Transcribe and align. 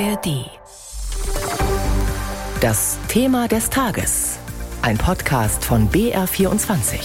ARD. 0.00 0.50
Das 2.60 2.98
Thema 3.06 3.46
des 3.46 3.70
Tages. 3.70 4.38
Ein 4.82 4.98
Podcast 4.98 5.64
von 5.64 5.88
BR24. 5.88 6.98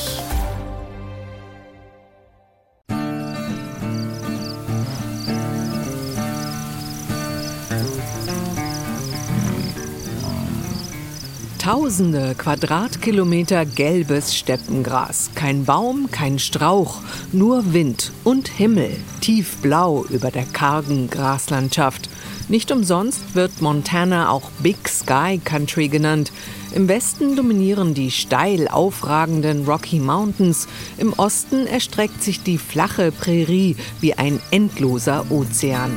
Tausende 11.59 12.33
Quadratkilometer 12.33 13.67
gelbes 13.67 14.35
Steppengras. 14.35 15.29
Kein 15.35 15.65
Baum, 15.65 16.09
kein 16.09 16.39
Strauch, 16.39 17.01
nur 17.31 17.73
Wind 17.73 18.11
und 18.23 18.47
Himmel, 18.47 18.97
tiefblau 19.21 20.05
über 20.09 20.31
der 20.31 20.45
kargen 20.45 21.11
Graslandschaft. 21.11 22.09
Nicht 22.49 22.71
umsonst 22.71 23.35
wird 23.35 23.61
Montana 23.61 24.31
auch 24.31 24.49
Big 24.63 24.89
Sky 24.89 25.39
Country 25.43 25.87
genannt. 25.87 26.31
Im 26.73 26.87
Westen 26.87 27.35
dominieren 27.35 27.93
die 27.93 28.09
steil 28.09 28.67
aufragenden 28.67 29.65
Rocky 29.65 29.99
Mountains, 29.99 30.67
im 30.97 31.13
Osten 31.13 31.67
erstreckt 31.67 32.23
sich 32.23 32.41
die 32.41 32.57
flache 32.57 33.11
Prärie 33.11 33.75
wie 34.01 34.15
ein 34.15 34.39
endloser 34.49 35.25
Ozean. 35.29 35.91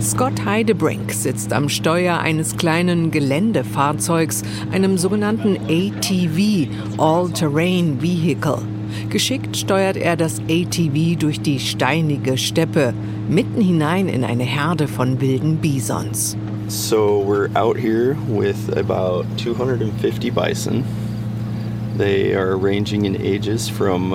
Scott 0.00 0.46
Heidebrink 0.46 1.12
sitzt 1.12 1.52
am 1.52 1.68
Steuer 1.68 2.18
eines 2.20 2.56
kleinen 2.56 3.10
Geländefahrzeugs, 3.10 4.44
einem 4.72 4.96
sogenannten 4.96 5.58
ATV, 5.68 6.68
All-Terrain 6.96 8.00
Vehicle. 8.00 8.73
Geschickt 9.10 9.56
steuert 9.56 9.96
er 9.96 10.16
das 10.16 10.40
ATV 10.40 11.16
durch 11.18 11.40
die 11.40 11.58
steinige 11.60 12.36
Steppe, 12.38 12.94
mitten 13.28 13.60
hinein 13.60 14.08
in 14.08 14.24
eine 14.24 14.44
Herde 14.44 14.88
von 14.88 15.20
wilden 15.20 15.56
Bisons. 15.56 16.36
So 16.68 17.22
we're 17.26 17.50
out 17.54 17.76
here 17.76 18.16
with 18.26 18.76
about 18.76 19.26
250 19.36 20.30
bison. 20.30 20.84
They 21.96 22.34
are 22.34 22.56
ranging 22.56 23.04
in 23.04 23.16
ages 23.20 23.68
from 23.68 24.14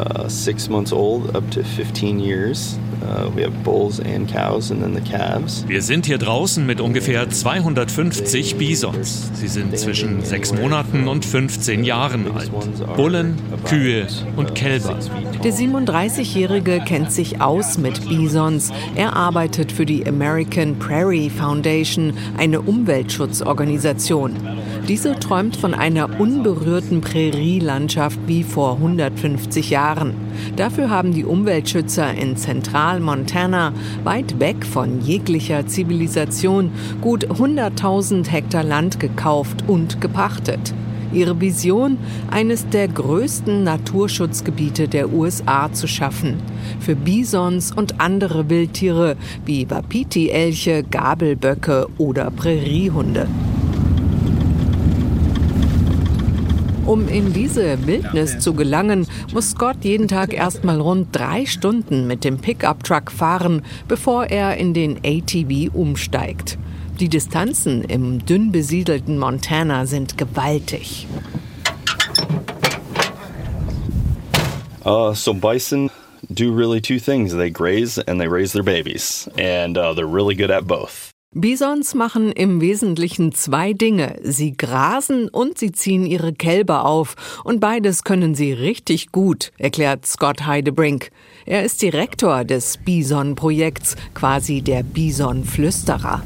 uh, 0.00 0.28
six 0.28 0.68
months 0.68 0.92
old 0.92 1.36
up 1.36 1.48
to 1.50 1.62
15 1.62 2.18
years. 2.18 2.78
Uh, 3.02 3.28
we 3.34 3.42
have 3.42 3.52
bulls 3.64 3.98
and 3.98 4.30
cows 4.30 4.70
and 4.70 4.80
then 4.80 4.94
the 4.94 5.00
calves. 5.00 5.64
Wir 5.66 5.82
sind 5.82 6.06
hier 6.06 6.18
draußen 6.18 6.64
mit 6.64 6.80
ungefähr 6.80 7.28
250 7.28 8.56
Bisons. 8.56 9.30
Sie 9.34 9.48
sind 9.48 9.76
zwischen 9.76 10.22
sechs 10.24 10.52
Monaten 10.52 11.08
und 11.08 11.24
15 11.24 11.82
Jahren 11.82 12.30
alt. 12.30 12.50
Bullen, 12.96 13.38
Kühe 13.64 14.06
und 14.36 14.54
Kälber. 14.54 14.98
Der 15.42 15.52
37-Jährige 15.52 16.80
kennt 16.86 17.10
sich 17.10 17.40
aus 17.40 17.76
mit 17.76 18.08
Bisons. 18.08 18.72
Er 18.94 19.16
arbeitet 19.16 19.72
für 19.72 19.84
die 19.84 20.06
American 20.06 20.78
Prairie 20.78 21.28
Foundation, 21.28 22.12
eine 22.36 22.60
Umweltschutzorganisation. 22.60 24.36
Diese 24.88 25.14
träumt 25.14 25.56
von 25.56 25.74
einer 25.74 26.20
unberührten 26.20 27.00
Prärielandschaft 27.02 28.18
wie 28.26 28.42
vor 28.42 28.76
150 28.76 29.70
Jahren. 29.70 30.14
Dafür 30.56 30.90
haben 30.90 31.14
die 31.14 31.24
Umweltschützer 31.24 32.12
in 32.14 32.36
Zentralmontana, 32.36 33.72
weit 34.02 34.40
weg 34.40 34.66
von 34.66 35.00
jeglicher 35.00 35.66
Zivilisation, 35.68 36.72
gut 37.00 37.26
100.000 37.26 38.28
Hektar 38.28 38.64
Land 38.64 38.98
gekauft 38.98 39.62
und 39.68 40.00
gepachtet. 40.00 40.74
Ihre 41.12 41.40
Vision, 41.40 41.98
eines 42.30 42.68
der 42.68 42.88
größten 42.88 43.62
Naturschutzgebiete 43.62 44.88
der 44.88 45.12
USA 45.12 45.72
zu 45.72 45.86
schaffen. 45.86 46.38
Für 46.80 46.96
Bisons 46.96 47.70
und 47.70 48.00
andere 48.00 48.50
Wildtiere 48.50 49.16
wie 49.44 49.70
Wapiti-Elche, 49.70 50.82
Gabelböcke 50.90 51.86
oder 51.98 52.30
Präriehunde. 52.30 53.28
Um 56.92 57.08
in 57.08 57.32
diese 57.32 57.86
Wildnis 57.86 58.38
zu 58.38 58.52
gelangen, 58.52 59.06
muss 59.32 59.52
Scott 59.52 59.78
jeden 59.80 60.08
Tag 60.08 60.34
erstmal 60.34 60.78
rund 60.78 61.08
drei 61.12 61.46
Stunden 61.46 62.06
mit 62.06 62.22
dem 62.22 62.36
Pickup-Truck 62.36 63.10
fahren, 63.10 63.62
bevor 63.88 64.26
er 64.26 64.58
in 64.58 64.74
den 64.74 64.98
ATV 64.98 65.72
umsteigt. 65.72 66.58
Die 67.00 67.08
Distanzen 67.08 67.82
im 67.82 68.26
dünn 68.26 68.52
besiedelten 68.52 69.18
Montana 69.18 69.86
sind 69.86 70.18
gewaltig. 70.18 71.06
Uh, 74.84 75.14
so 75.14 75.32
bison 75.32 75.88
do 76.28 76.54
really 76.54 76.82
two 76.82 76.98
things. 76.98 77.32
They 77.32 77.50
graze 77.50 77.96
and 78.06 78.20
they 78.20 78.28
raise 78.28 78.52
their 78.52 78.62
babies. 78.62 79.30
And 79.38 79.78
uh, 79.78 79.94
they're 79.94 80.06
really 80.06 80.34
good 80.34 80.50
at 80.50 80.66
both. 80.66 81.11
Bisons 81.34 81.94
machen 81.94 82.30
im 82.30 82.60
Wesentlichen 82.60 83.32
zwei 83.32 83.72
Dinge. 83.72 84.16
Sie 84.22 84.54
grasen 84.54 85.30
und 85.30 85.56
sie 85.56 85.72
ziehen 85.72 86.04
ihre 86.04 86.34
Kälber 86.34 86.84
auf. 86.84 87.16
Und 87.42 87.58
beides 87.58 88.04
können 88.04 88.34
sie 88.34 88.52
richtig 88.52 89.12
gut, 89.12 89.50
erklärt 89.56 90.04
Scott 90.04 90.44
Heidebrink. 90.44 91.10
Er 91.46 91.64
ist 91.64 91.80
Direktor 91.80 92.44
des 92.44 92.76
Bison-Projekts, 92.76 93.96
quasi 94.12 94.60
der 94.60 94.82
Bison-Flüsterer. 94.82 96.22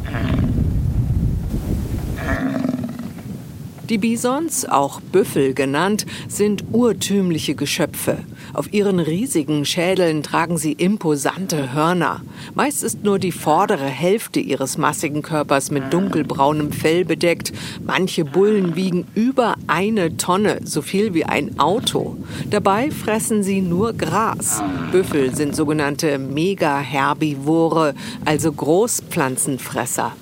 Die 3.89 3.99
Bisons, 3.99 4.65
auch 4.65 5.01
Büffel 5.01 5.55
genannt, 5.55 6.07
sind 6.27 6.65
urtümliche 6.73 7.55
Geschöpfe. 7.55 8.19
Auf 8.53 8.73
ihren 8.73 8.99
riesigen 8.99 9.65
Schädeln 9.65 10.25
tragen 10.25 10.59
sie 10.59 10.73
imposante 10.73 11.73
Hörner. 11.73 12.23
Meist 12.57 12.83
ist 12.83 13.05
nur 13.05 13.21
die 13.21 13.31
vordere 13.31 13.85
Hälfte 13.85 14.41
ihres 14.41 14.77
massigen 14.77 15.23
Körpers 15.23 15.71
mit 15.71 15.93
dunkelbraunem 15.93 16.73
Fell 16.73 17.05
bedeckt. 17.05 17.53
Manche 17.85 18.25
Bullen 18.25 18.75
wiegen 18.75 19.07
über 19.15 19.55
eine 19.69 20.17
Tonne, 20.17 20.61
so 20.65 20.83
viel 20.83 21.15
wie 21.15 21.25
ein 21.25 21.61
Auto. 21.61 22.17
Dabei 22.51 22.91
fressen 22.91 23.45
sie 23.45 23.61
nur 23.61 23.93
Gras. 23.93 24.63
Büffel 24.91 25.33
sind 25.37 25.55
sogenannte 25.55 26.19
Megaherbivore, 26.19 27.95
also 28.25 28.51
Großpflanzenfresser. 28.51 30.13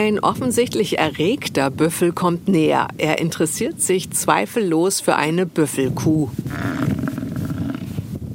Ein 0.00 0.18
offensichtlich 0.18 0.98
erregter 0.98 1.70
Büffel 1.70 2.12
kommt 2.12 2.48
näher. 2.48 2.88
Er 2.96 3.18
interessiert 3.18 3.82
sich 3.82 4.10
zweifellos 4.10 5.02
für 5.02 5.16
eine 5.16 5.44
Büffelkuh. 5.44 6.30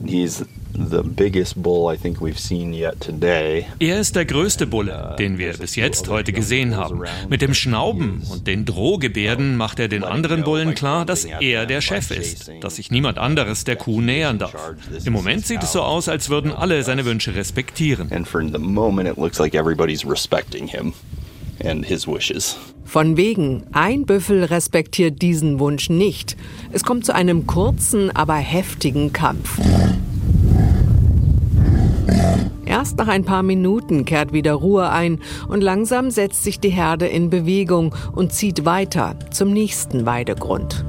He's 0.06 0.46
the 0.74 1.02
biggest 1.02 1.60
bull 1.64 1.92
I 1.92 1.98
think 1.98 2.20
we've 2.20 2.38
seen 2.38 2.72
yet 2.72 3.00
today. 3.00 3.66
Er 3.80 4.00
ist 4.00 4.16
der 4.16 4.26
größte 4.26 4.68
Bulle, 4.68 5.16
den 5.18 5.40
wir 5.40 5.54
bis 5.54 5.76
jetzt 5.76 6.08
heute 6.08 6.34
gesehen 6.34 6.78
haben. 6.78 7.02
Mit 7.30 7.42
dem 7.42 7.56
Schnauben 7.56 8.22
und 8.32 8.46
den 8.46 8.66
Drohgebärden 8.66 9.58
macht 9.58 9.80
er 9.80 9.88
den 9.88 10.04
anderen 10.04 10.44
Bullen 10.44 10.76
klar, 10.76 11.04
dass 11.04 11.26
er 11.26 11.66
der 11.66 11.82
Chef 11.82 12.12
ist, 12.12 12.52
dass 12.62 12.76
sich 12.76 12.92
niemand 12.92 13.18
anderes 13.18 13.64
der 13.64 13.76
Kuh 13.76 14.02
nähern 14.02 14.38
darf. 14.38 14.54
Im 15.04 15.14
Moment 15.14 15.48
sieht 15.48 15.64
es 15.64 15.72
so 15.72 15.82
aus, 15.82 16.10
als 16.10 16.30
würden 16.30 16.52
alle 16.52 16.84
seine 16.84 17.06
Wünsche 17.06 17.34
respektieren. 17.34 18.12
And 18.12 18.28
for 18.28 18.44
the 18.44 18.60
moment 18.60 19.10
it 19.10 19.18
looks 19.18 19.40
like 19.40 19.56
everybody's 19.56 20.08
respecting 20.08 20.68
him 20.68 20.94
and 21.64 21.86
his 21.86 22.08
wishes. 22.08 22.58
Von 22.86 23.18
wegen, 23.18 23.64
ein 23.72 24.06
Büffel 24.06 24.44
respektiert 24.44 25.22
diesen 25.22 25.60
Wunsch 25.60 25.90
nicht. 25.90 26.38
Es 26.72 26.84
kommt 26.84 27.06
zu 27.06 27.14
einem 27.16 27.48
kurzen, 27.48 28.16
aber 28.16 28.36
heftigen 28.36 29.12
Kampf. 29.12 29.60
Erst 32.66 32.98
nach 32.98 33.08
ein 33.08 33.24
paar 33.24 33.44
Minuten 33.44 34.06
kehrt 34.06 34.34
wieder 34.34 34.54
Ruhe 34.54 34.90
ein 34.90 35.20
und 35.48 35.62
langsam 35.62 36.12
setzt 36.12 36.44
sich 36.44 36.60
die 36.60 36.70
Herde 36.70 37.08
in 37.08 37.30
Bewegung 37.30 37.96
und 38.14 38.34
zieht 38.34 38.66
weiter 38.66 39.16
zum 39.32 39.52
nächsten 39.52 40.06
Weidegrund. 40.06 40.86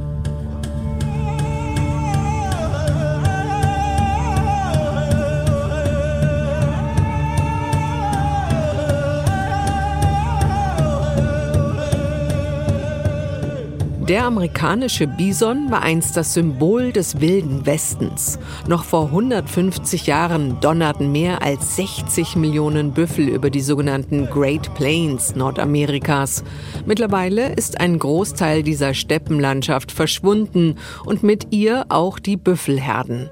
Der 14.08 14.24
amerikanische 14.24 15.08
Bison 15.08 15.68
war 15.68 15.82
einst 15.82 16.16
das 16.16 16.32
Symbol 16.32 16.92
des 16.92 17.20
wilden 17.20 17.66
Westens. 17.66 18.38
Noch 18.68 18.84
vor 18.84 19.06
150 19.06 20.06
Jahren 20.06 20.60
donnerten 20.60 21.10
mehr 21.10 21.42
als 21.42 21.74
60 21.74 22.36
Millionen 22.36 22.92
Büffel 22.92 23.28
über 23.28 23.50
die 23.50 23.60
sogenannten 23.60 24.26
Great 24.26 24.72
Plains 24.76 25.34
Nordamerikas. 25.34 26.44
Mittlerweile 26.84 27.52
ist 27.54 27.80
ein 27.80 27.98
Großteil 27.98 28.62
dieser 28.62 28.94
Steppenlandschaft 28.94 29.90
verschwunden 29.90 30.76
und 31.04 31.24
mit 31.24 31.52
ihr 31.52 31.86
auch 31.88 32.20
die 32.20 32.36
Büffelherden. 32.36 33.28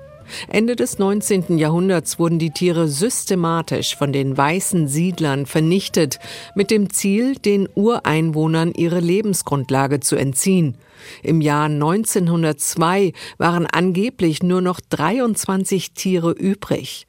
Ende 0.48 0.76
des 0.76 0.98
19. 0.98 1.58
Jahrhunderts 1.58 2.18
wurden 2.18 2.38
die 2.38 2.50
Tiere 2.50 2.88
systematisch 2.88 3.96
von 3.96 4.12
den 4.12 4.36
weißen 4.36 4.88
Siedlern 4.88 5.46
vernichtet, 5.46 6.18
mit 6.54 6.70
dem 6.70 6.90
Ziel, 6.90 7.34
den 7.36 7.68
Ureinwohnern 7.74 8.72
ihre 8.72 9.00
Lebensgrundlage 9.00 10.00
zu 10.00 10.16
entziehen. 10.16 10.76
Im 11.22 11.40
Jahr 11.40 11.66
1902 11.66 13.12
waren 13.38 13.66
angeblich 13.66 14.42
nur 14.42 14.60
noch 14.60 14.80
23 14.80 15.92
Tiere 15.92 16.32
übrig. 16.32 17.06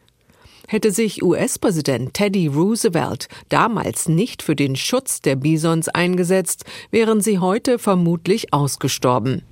Hätte 0.68 0.92
sich 0.92 1.22
US-Präsident 1.22 2.16
Teddy 2.16 2.48
Roosevelt 2.48 3.28
damals 3.50 4.10
nicht 4.10 4.42
für 4.42 4.56
den 4.56 4.76
Schutz 4.76 5.22
der 5.22 5.36
Bisons 5.36 5.90
eingesetzt, 5.90 6.66
wären 6.90 7.22
sie 7.22 7.38
heute 7.38 7.78
vermutlich 7.78 8.52
ausgestorben. 8.52 9.44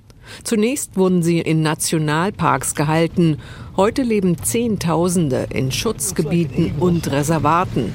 Zunächst 0.42 0.96
wurden 0.96 1.22
sie 1.22 1.40
in 1.40 1.62
Nationalparks 1.62 2.74
gehalten. 2.74 3.38
Heute 3.76 4.02
leben 4.02 4.36
Zehntausende 4.42 5.46
in 5.50 5.72
Schutzgebieten 5.72 6.72
und 6.78 7.10
Reservaten. 7.10 7.94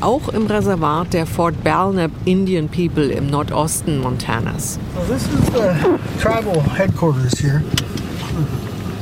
Auch 0.00 0.28
im 0.30 0.46
Reservat 0.46 1.12
der 1.12 1.26
Fort 1.26 1.62
Belknap 1.62 2.10
Indian 2.24 2.68
People 2.68 3.10
im 3.10 3.26
Nordosten 3.28 4.00
Montanas. 4.00 4.78
Well, 4.94 5.06
this 5.06 5.24
is 5.24 6.22
tribal 6.22 6.62
headquarters 6.76 7.38
here. 7.38 7.62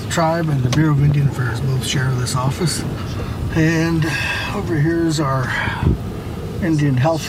The 0.05 0.11
tribe 0.11 0.49
and 0.51 0.63
the 0.65 0.71
Bureau 0.71 0.93
of 0.93 1.03
Indian 1.03 1.29
Affairs 1.29 1.61
both 1.61 2.37
office. 2.37 2.83
And 3.55 4.05
over 4.57 4.75
here 4.75 5.07
is 5.07 5.21
our 5.21 5.49
Indian 6.63 6.97
Health. 6.97 7.27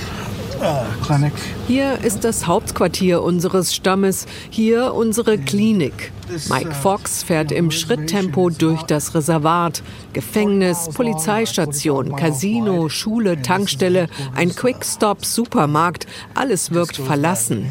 Hier 1.67 1.99
ist 2.03 2.23
das 2.23 2.47
Hauptquartier 2.47 3.21
unseres 3.21 3.73
Stammes, 3.73 4.25
hier 4.49 4.93
unsere 4.93 5.37
Klinik. 5.37 6.11
Mike 6.49 6.73
Fox 6.73 7.23
fährt 7.23 7.51
im 7.51 7.71
Schritttempo 7.71 8.49
durch 8.49 8.83
das 8.83 9.15
Reservat. 9.15 9.81
Gefängnis, 10.13 10.89
Polizeistation, 10.93 12.15
Casino, 12.15 12.89
Schule, 12.89 13.41
Tankstelle, 13.41 14.07
ein 14.35 14.53
Quick-Stop-Supermarkt, 14.55 16.07
alles 16.35 16.71
wirkt 16.71 16.97
verlassen. 16.97 17.69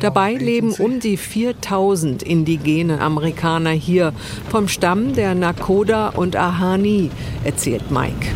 Dabei 0.00 0.34
leben 0.34 0.72
um 0.74 1.00
die 1.00 1.16
4000 1.16 2.22
indigene 2.22 3.00
Amerikaner 3.00 3.70
hier, 3.70 4.12
vom 4.50 4.68
Stamm 4.68 5.14
der 5.14 5.34
Nakoda 5.34 6.08
und 6.10 6.36
Ahani, 6.36 7.10
erzählt 7.44 7.90
Mike. 7.90 8.26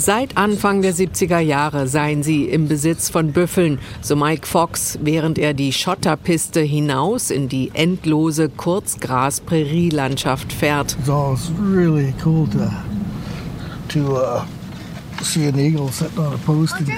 Seit 0.00 0.36
Anfang 0.36 0.80
der 0.80 0.94
70er 0.94 1.40
Jahre 1.40 1.88
seien 1.88 2.22
sie 2.22 2.44
im 2.44 2.68
Besitz 2.68 3.10
von 3.10 3.32
Büffeln, 3.32 3.80
so 4.00 4.14
Mike 4.14 4.46
Fox, 4.46 4.96
während 5.02 5.40
er 5.40 5.54
die 5.54 5.72
Schotterpiste 5.72 6.60
hinaus 6.60 7.32
in 7.32 7.48
die 7.48 7.72
endlose 7.74 8.48
Kurzgras-Prärielandschaft 8.48 10.52
fährt. 10.52 10.96
So 11.04 11.34
it's 11.34 11.50
really 11.60 12.14
cool 12.24 12.46
to, 12.50 12.70
to 13.88 14.18
uh, 14.18 14.44
see 15.20 15.48
an 15.48 15.58
eagle 15.58 15.88
sitting 15.88 16.16
on 16.16 16.32
a 16.32 16.38
post. 16.46 16.76
And 16.76 16.88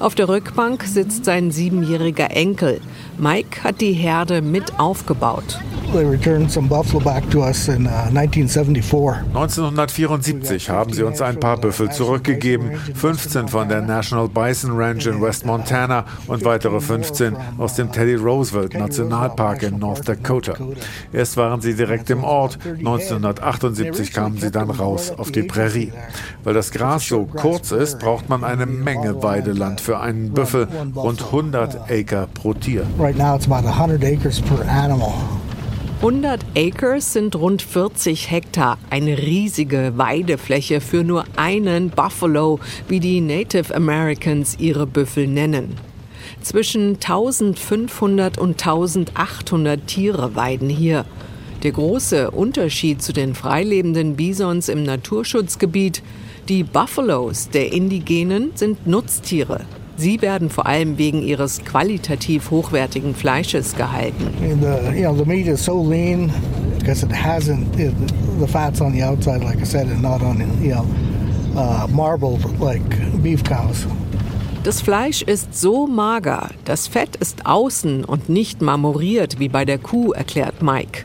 Auf 0.00 0.16
der 0.16 0.28
Rückbank 0.28 0.82
sitzt 0.82 1.24
sein 1.24 1.52
siebenjähriger 1.52 2.32
Enkel. 2.32 2.80
Mike 3.18 3.62
hat 3.62 3.80
die 3.80 3.92
Herde 3.92 4.42
mit 4.42 4.80
aufgebaut. 4.80 5.60
They 5.94 6.04
returned 6.04 6.50
some 6.50 6.66
buffalo 6.66 7.02
back 7.02 7.28
to 7.30 7.40
us 7.40 7.68
in 7.68 7.86
uh, 7.86 8.10
1974. 8.10 9.22
1974 9.32 10.68
haben 10.68 10.92
sie 10.92 11.04
uns 11.04 11.22
ein 11.22 11.38
paar 11.38 11.56
Büffel 11.56 11.90
zurückgegeben, 11.90 12.72
15 12.94 13.46
von 13.46 13.68
der 13.68 13.80
National 13.80 14.28
Bison 14.28 14.76
Ranch 14.76 15.06
in 15.06 15.22
West 15.22 15.46
Montana 15.46 16.04
und 16.26 16.44
weitere 16.44 16.80
15 16.80 17.36
aus 17.58 17.74
dem 17.74 17.92
Teddy 17.92 18.16
Roosevelt 18.16 18.74
Nationalpark 18.74 19.62
in 19.62 19.78
North 19.78 20.08
Dakota. 20.08 20.54
Erst 21.12 21.36
waren 21.36 21.60
sie 21.60 21.74
direkt 21.74 22.10
im 22.10 22.24
Ort, 22.24 22.58
1978 22.64 24.12
kamen 24.12 24.38
sie 24.38 24.50
dann 24.50 24.70
raus 24.70 25.12
auf 25.16 25.30
die 25.30 25.44
Prärie. 25.44 25.92
Weil 26.42 26.54
das 26.54 26.72
Gras 26.72 27.06
so 27.06 27.24
kurz 27.24 27.70
ist, 27.70 28.00
braucht 28.00 28.28
man 28.28 28.42
eine 28.42 28.66
Menge 28.66 29.22
Weideland 29.22 29.80
für 29.80 30.00
einen 30.00 30.32
Büffel, 30.32 30.66
rund 30.96 31.22
100 31.22 31.88
Acre 31.88 32.26
pro 32.34 32.52
Tier. 32.52 32.84
Right 32.98 33.16
now 33.16 33.36
it's 33.36 33.46
about 33.46 33.68
100 33.68 34.02
acres 34.02 34.40
per 34.40 34.68
animal. 34.68 35.12
100 36.04 36.44
Acres 36.54 37.14
sind 37.14 37.34
rund 37.34 37.62
40 37.62 38.30
Hektar, 38.30 38.76
eine 38.90 39.16
riesige 39.16 39.94
Weidefläche 39.96 40.82
für 40.82 41.02
nur 41.02 41.24
einen 41.36 41.88
Buffalo, 41.88 42.60
wie 42.88 43.00
die 43.00 43.22
Native 43.22 43.74
Americans 43.74 44.58
ihre 44.58 44.86
Büffel 44.86 45.26
nennen. 45.26 45.76
Zwischen 46.42 46.96
1500 46.96 48.36
und 48.36 48.50
1800 48.50 49.86
Tiere 49.86 50.36
weiden 50.36 50.68
hier. 50.68 51.06
Der 51.62 51.72
große 51.72 52.32
Unterschied 52.32 53.00
zu 53.00 53.14
den 53.14 53.34
freilebenden 53.34 54.14
Bisons 54.14 54.68
im 54.68 54.82
Naturschutzgebiet, 54.82 56.02
die 56.50 56.64
Buffalos 56.64 57.48
der 57.48 57.72
Indigenen 57.72 58.50
sind 58.56 58.86
Nutztiere. 58.86 59.64
Sie 59.96 60.20
werden 60.22 60.50
vor 60.50 60.66
allem 60.66 60.98
wegen 60.98 61.22
ihres 61.22 61.64
qualitativ 61.64 62.50
hochwertigen 62.50 63.14
Fleisches 63.14 63.76
gehalten. 63.76 64.26
And 64.42 64.62
the, 64.62 64.98
you 64.98 65.04
know, 65.04 65.16
the 65.16 65.24
meat 65.24 65.46
is 65.46 65.64
so 65.64 65.82
lean 65.82 66.32
because 66.78 67.04
it 67.04 67.12
hasn't, 67.12 67.78
it, 67.78 67.94
the 68.40 68.46
fat's 68.46 68.80
on 68.80 68.92
the 68.92 69.02
outside, 69.02 69.44
like 69.44 69.60
I 69.60 69.64
said, 69.64 69.86
and 69.86 70.02
not 70.02 70.22
on, 70.22 70.40
you 70.60 70.74
know, 70.74 70.86
uh, 71.56 71.86
marbled 71.88 72.44
like 72.60 72.82
beef 73.22 73.42
cows. 73.44 73.86
Das 74.64 74.80
Fleisch 74.80 75.20
ist 75.20 75.54
so 75.60 75.86
mager, 75.86 76.48
das 76.64 76.86
Fett 76.86 77.16
ist 77.16 77.44
außen 77.44 78.02
und 78.02 78.30
nicht 78.30 78.62
marmoriert 78.62 79.38
wie 79.38 79.50
bei 79.50 79.66
der 79.66 79.76
Kuh, 79.76 80.12
erklärt 80.12 80.62
Mike. 80.62 81.04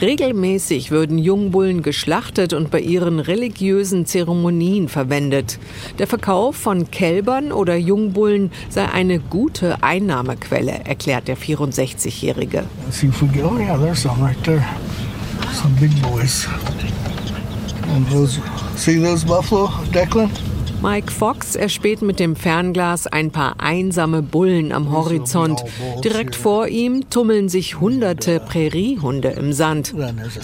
Regelmäßig 0.00 0.90
würden 0.90 1.16
Jungbullen 1.16 1.82
geschlachtet 1.82 2.52
und 2.52 2.70
bei 2.70 2.80
ihren 2.80 3.18
religiösen 3.18 4.04
Zeremonien 4.04 4.88
verwendet. 4.88 5.58
Der 5.98 6.06
Verkauf 6.06 6.56
von 6.56 6.90
Kälbern 6.90 7.50
oder 7.50 7.76
Jungbullen 7.76 8.50
sei 8.68 8.86
eine 8.90 9.18
gute 9.18 9.82
Einnahmequelle, 9.82 10.80
erklärt 10.84 11.28
der 11.28 11.38
64-Jährige. 11.38 12.64
See 18.76 19.00
those 19.00 19.24
buffalo, 19.24 19.70
Declan? 19.94 20.30
Mike 20.82 21.10
Fox 21.10 21.56
erspäht 21.56 22.02
mit 22.02 22.20
dem 22.20 22.36
Fernglas 22.36 23.06
ein 23.06 23.30
paar 23.30 23.56
einsame 23.58 24.22
Bullen 24.22 24.72
am 24.72 24.92
Horizont. 24.92 25.64
Direkt 26.04 26.36
vor 26.36 26.68
ihm 26.68 27.08
tummeln 27.10 27.48
sich 27.48 27.80
hunderte 27.80 28.40
Präriehunde 28.40 29.30
im 29.30 29.52
Sand. 29.52 29.94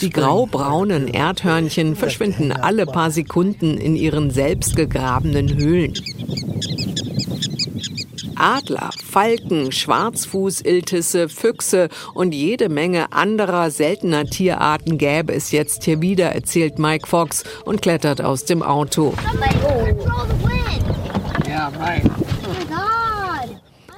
Die 0.01 0.11
graubraunen 0.11 1.09
Erdhörnchen 1.09 1.97
verschwinden 1.97 2.53
alle 2.53 2.87
paar 2.87 3.11
Sekunden 3.11 3.77
in 3.77 3.95
ihren 3.95 4.31
selbst 4.31 4.75
gegrabenen 4.75 5.55
Höhlen. 5.55 5.95
Adler, 8.35 8.91
Falken, 9.13 9.73
Schwarzfußiltisse, 9.73 11.29
Füchse 11.29 11.91
und 12.15 12.33
jede 12.33 12.71
Menge 12.71 13.13
anderer 13.13 13.71
seltener 13.71 14.25
Tierarten 14.25 14.97
gäbe 14.97 15.35
es 15.35 15.51
jetzt 15.51 15.85
hier 15.85 16.01
wieder, 16.01 16.31
erzählt 16.31 16.79
Mike 16.79 17.07
Fox 17.07 17.45
und 17.67 17.83
klettert 17.83 18.23
aus 18.23 18.47
dem 18.47 18.63
Auto. 18.63 19.13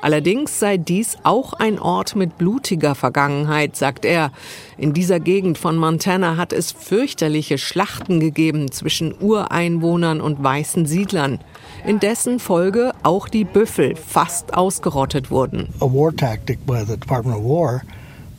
Allerdings 0.04 0.60
sei 0.60 0.76
dies 0.76 1.16
auch 1.22 1.54
ein 1.54 1.78
Ort 1.78 2.14
mit 2.14 2.36
blutiger 2.36 2.94
Vergangenheit, 2.94 3.74
sagt 3.74 4.04
er. 4.04 4.32
In 4.76 4.92
dieser 4.92 5.18
Gegend 5.18 5.56
von 5.56 5.78
Montana 5.78 6.36
hat 6.36 6.52
es 6.52 6.72
fürchterliche 6.72 7.56
Schlachten 7.56 8.20
gegeben 8.20 8.70
zwischen 8.70 9.14
Ureinwohnern 9.18 10.20
und 10.20 10.44
weißen 10.44 10.84
Siedlern, 10.84 11.38
in 11.86 12.00
dessen 12.00 12.38
Folge 12.38 12.92
auch 13.02 13.30
die 13.30 13.44
Büffel 13.44 13.96
fast 13.96 14.52
ausgerottet 14.52 15.30
wurden. 15.30 15.70
A 15.80 15.86
war 15.86 16.14
tactic 16.14 16.58
by 16.66 16.84
the 16.86 16.98
Department 16.98 17.38
of 17.38 17.44
War 17.44 17.80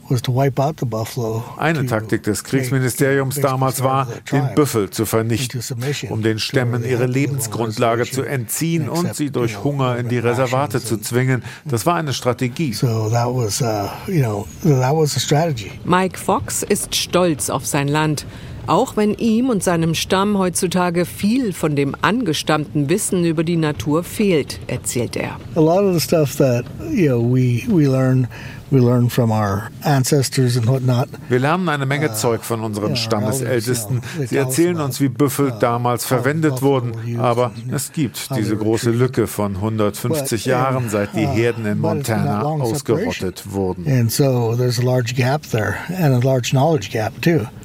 was 0.09 0.21
to 0.21 0.33
wipe 0.33 0.61
out 0.61 0.79
the 0.79 0.85
buffalo. 0.85 1.43
Eine 1.57 1.85
Taktik 1.85 2.23
des 2.23 2.43
Kriegsministeriums 2.43 3.39
damals 3.41 3.83
war, 3.83 4.07
den 4.31 4.53
Büffel 4.55 4.89
zu 4.89 5.05
vernichten, 5.05 5.61
um 6.09 6.21
den 6.21 6.39
Stämmen 6.39 6.83
So 6.83 6.89
ihre 6.89 7.05
Lebensgrundlage 7.05 8.09
zu 8.09 8.23
entziehen 8.23 8.89
und 8.89 9.15
sie 9.15 9.31
durch 9.31 9.63
Hunger 9.63 9.97
in 9.97 10.09
die 10.09 10.19
Reservate 10.19 10.83
zu 10.83 10.97
zwingen. 10.97 11.43
Das 11.65 11.85
war 11.85 11.95
eine 11.95 12.13
Strategie. 12.13 12.73
So 12.73 13.09
that 13.09 13.27
was, 13.27 13.61
uh, 13.61 13.87
you 14.07 14.21
know, 14.21 14.47
that 14.63 14.95
was 14.95 15.13
the 15.13 15.19
strategy. 15.19 15.71
Mike 15.83 16.17
Fox 16.17 16.63
ist 16.63 16.95
stolz 16.95 17.49
auf 17.49 17.65
sein 17.65 17.87
Land. 17.87 18.25
Auch 18.67 18.97
wenn 18.97 19.13
ihm 19.13 19.49
und 19.49 19.63
seinem 19.63 19.93
Stamm 19.93 20.37
heutzutage 20.37 21.05
viel 21.05 21.53
von 21.53 21.75
dem 21.75 21.95
angestammten 22.01 22.89
Wissen 22.89 23.25
über 23.25 23.43
die 23.43 23.57
Natur 23.57 24.03
fehlt, 24.03 24.59
erzählt 24.67 25.15
er. 25.15 25.37
A 25.55 25.59
lot 25.59 25.83
of 25.83 25.93
the 25.93 25.99
stuff 25.99 26.35
that 26.37 26.65
you 26.91 27.07
know 27.07 27.21
we 27.21 27.63
we 27.67 27.85
learn 27.85 28.27
Wir 31.29 31.39
lernen 31.39 31.69
eine 31.69 31.85
Menge 31.85 32.13
Zeug 32.13 32.43
von 32.43 32.61
unseren 32.61 32.95
Stammesältesten. 32.95 34.01
Sie 34.25 34.35
erzählen 34.35 34.79
uns, 34.79 34.99
wie 34.99 35.09
Büffel 35.09 35.53
damals 35.59 36.05
verwendet 36.05 36.61
wurden. 36.61 37.19
Aber 37.19 37.51
es 37.71 37.91
gibt 37.91 38.35
diese 38.35 38.57
große 38.57 38.89
Lücke 38.89 39.27
von 39.27 39.55
150 39.55 40.45
Jahren, 40.45 40.89
seit 40.89 41.15
die 41.15 41.27
Herden 41.27 41.65
in 41.65 41.79
Montana 41.79 42.41
ausgerottet 42.43 43.43
wurden. 43.51 43.85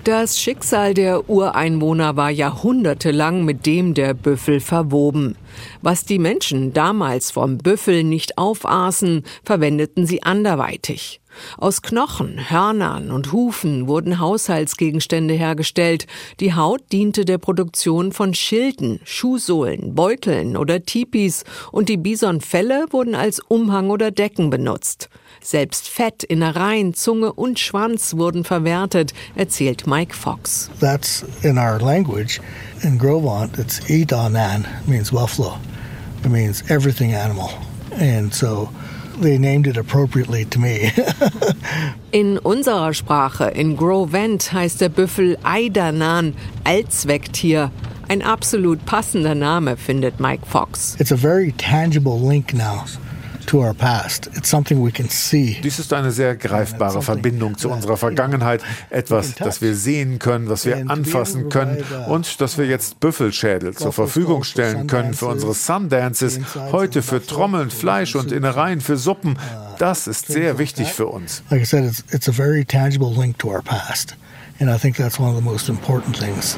Das 0.04 0.40
Schicksal 0.40 0.89
der 0.94 1.28
Ureinwohner 1.28 2.16
war 2.16 2.30
jahrhundertelang 2.30 3.44
mit 3.44 3.66
dem 3.66 3.94
der 3.94 4.14
Büffel 4.14 4.60
verwoben. 4.60 5.36
Was 5.82 6.04
die 6.04 6.18
Menschen 6.18 6.72
damals 6.72 7.30
vom 7.30 7.58
Büffel 7.58 8.04
nicht 8.04 8.38
aufaßen, 8.38 9.24
verwendeten 9.44 10.06
sie 10.06 10.22
anderweitig. 10.22 11.19
Aus 11.58 11.82
Knochen, 11.82 12.50
Hörnern 12.50 13.10
und 13.10 13.32
Hufen 13.32 13.88
wurden 13.88 14.18
Haushaltsgegenstände 14.18 15.34
hergestellt. 15.34 16.06
Die 16.40 16.54
Haut 16.54 16.80
diente 16.92 17.24
der 17.24 17.38
Produktion 17.38 18.12
von 18.12 18.34
Schilden, 18.34 19.00
Schuhsohlen, 19.04 19.94
Beuteln 19.94 20.56
oder 20.56 20.82
Tipis 20.82 21.44
und 21.72 21.88
die 21.88 21.96
Bisonfelle 21.96 22.86
wurden 22.90 23.14
als 23.14 23.40
Umhang 23.40 23.90
oder 23.90 24.10
Decken 24.10 24.50
benutzt. 24.50 25.08
Selbst 25.42 25.88
Fett, 25.88 26.22
Innereien, 26.22 26.92
Zunge 26.92 27.32
und 27.32 27.58
Schwanz 27.58 28.14
wurden 28.16 28.44
verwertet, 28.44 29.14
erzählt 29.34 29.86
Mike 29.86 30.14
Fox. 30.14 30.70
That's 30.80 31.24
in 31.42 31.56
our 31.56 31.78
language. 31.78 32.40
In 32.82 32.98
Grovant, 32.98 33.58
it's 33.58 33.80
Idanan, 33.88 34.66
means 34.86 35.10
buffalo. 35.10 35.58
It 36.24 36.30
means 36.30 36.62
everything 36.70 37.14
animal. 37.14 37.50
And 37.98 38.32
so 38.34 38.68
they 39.20 39.38
named 39.38 39.66
it 39.66 39.76
appropriately 39.76 40.44
to 40.46 40.58
me. 40.58 40.92
in 42.12 42.38
unserer 42.38 42.94
Sprache, 42.94 43.50
in 43.54 43.76
Grovent, 43.76 44.52
heißt 44.52 44.80
der 44.80 44.88
Büffel 44.88 45.36
Aidanan, 45.42 46.34
Allzwecktier. 46.64 47.70
Ein 48.08 48.22
absolut 48.22 48.84
passender 48.86 49.34
Name, 49.34 49.76
findet 49.76 50.18
Mike 50.18 50.44
Fox. 50.46 50.96
It's 50.98 51.12
a 51.12 51.16
very 51.16 51.52
tangible 51.52 52.18
link 52.18 52.52
now. 52.52 52.84
Dies 55.62 55.78
ist 55.78 55.92
eine 55.92 56.12
sehr 56.12 56.36
greifbare 56.36 57.02
Verbindung 57.02 57.58
zu 57.58 57.68
unserer 57.70 57.96
Vergangenheit, 57.96 58.62
etwas, 58.90 59.34
das 59.34 59.60
wir 59.60 59.74
sehen 59.74 60.18
können, 60.18 60.48
was 60.48 60.66
wir 60.66 60.88
anfassen 60.88 61.48
können 61.48 61.82
und 62.08 62.40
das 62.40 62.58
wir 62.58 62.66
jetzt 62.66 63.00
Büffelschädel 63.00 63.74
zur 63.74 63.92
Verfügung 63.92 64.44
stellen 64.44 64.86
können 64.86 65.14
für 65.14 65.26
unsere 65.26 65.54
Sundances, 65.54 66.38
heute 66.70 67.02
für 67.02 67.24
Trommeln, 67.24 67.70
Fleisch 67.70 68.14
und 68.14 68.30
Innereien 68.30 68.80
für 68.80 68.96
Suppen. 68.96 69.38
Das 69.78 70.06
ist 70.06 70.26
sehr 70.26 70.58
wichtig 70.58 70.92
für 70.92 71.06
uns. 71.06 71.42
Like 71.50 71.62
I 71.62 71.64
said, 71.64 71.84
it's, 71.84 72.04
it's 72.12 72.28
a 72.28 72.32
very 72.32 72.64
tangible 72.64 73.10
link 73.10 73.38
to 73.38 73.48
our 73.48 73.62
past. 73.62 74.16
And 74.60 74.70
I 74.70 74.78
think 74.78 74.96
that's 74.96 75.18
one 75.18 75.30
of 75.30 75.36
the 75.36 75.42
most 75.42 75.68
important 75.68 76.16
things. 76.16 76.56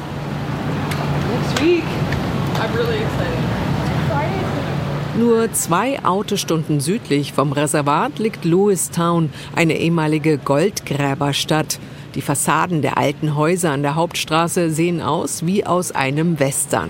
Next 1.30 1.62
week, 1.62 1.84
I'm 2.60 2.74
really 2.74 2.98
excited. 2.98 3.52
Nur 5.18 5.52
zwei 5.52 6.02
Autostunden 6.04 6.80
südlich 6.80 7.34
vom 7.34 7.52
Reservat 7.52 8.18
liegt 8.18 8.46
Lewistown, 8.46 9.28
eine 9.54 9.76
ehemalige 9.78 10.38
Goldgräberstadt. 10.38 11.78
Die 12.14 12.22
Fassaden 12.22 12.80
der 12.80 12.96
alten 12.96 13.36
Häuser 13.36 13.72
an 13.72 13.82
der 13.82 13.94
Hauptstraße 13.94 14.70
sehen 14.70 15.02
aus 15.02 15.44
wie 15.44 15.66
aus 15.66 15.92
einem 15.92 16.40
Western. 16.40 16.88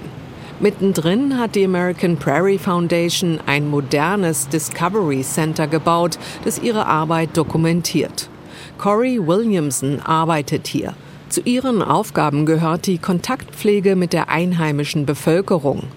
Mittendrin 0.61 1.37
hat 1.37 1.57
die 1.57 1.65
American 1.65 2.17
Prairie 2.17 2.59
Foundation 2.59 3.41
ein 3.47 3.69
modernes 3.69 4.49
Discovery 4.49 5.23
Center 5.23 5.67
gebaut, 5.67 6.17
das 6.45 6.61
ihre 6.61 6.87
Arbeit 6.87 7.37
dokumentiert. 7.37 8.29
Corey 8.79 9.19
Williamson 9.19 9.99
arbeitet 9.99 10.69
hier. 10.69 10.95
Zu 11.29 11.41
ihren 11.41 11.83
Aufgaben 11.83 12.47
gehört 12.47 12.87
die 12.87 12.99
Kontaktpflege 12.99 13.97
mit 13.97 14.13
der 14.13 14.29
einheimischen 14.29 15.07
Bevölkerung. 15.07 15.89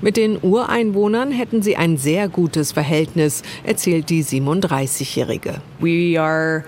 Mit 0.00 0.16
den 0.16 0.38
Ureinwohnern 0.40 1.30
hätten 1.30 1.62
sie 1.62 1.76
ein 1.76 1.96
sehr 1.96 2.28
gutes 2.28 2.72
Verhältnis, 2.72 3.42
erzählt 3.64 4.10
die 4.10 4.24
37-Jährige. 4.24 5.60
We 5.80 6.20
are 6.20 6.64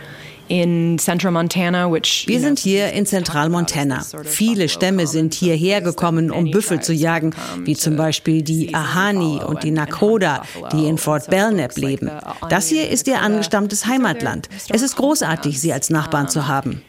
wir 0.49 2.41
sind 2.41 2.59
hier 2.59 2.93
in 2.93 3.07
Zentralmontana. 3.07 4.05
Viele 4.25 4.69
Stämme 4.69 5.07
sind 5.07 5.35
hierher 5.35 5.81
gekommen, 5.81 6.31
um 6.31 6.51
Büffel 6.51 6.81
zu 6.81 6.93
jagen, 6.93 7.35
wie 7.65 7.75
zum 7.75 7.97
Beispiel 7.97 8.43
die 8.43 8.73
Ahani 8.75 9.41
und 9.45 9.65
die 9.65 9.73
Nakoda, 9.73 10.43
die 10.73 10.87
in 10.87 10.99
Fort 10.99 11.29
Belknap 11.31 11.77
leben. 11.77 12.11
Das 12.49 12.69
hier 12.69 12.89
ist 12.89 13.09
ihr 13.09 13.21
angestammtes 13.21 13.87
Heimatland. 13.87 14.49
Es 14.69 14.83
ist 14.83 14.97
großartig, 14.97 15.61
sie 15.61 15.73
als 15.73 15.91
Nachbarn 15.91 16.29
zu 16.29 16.47
haben. 16.47 16.83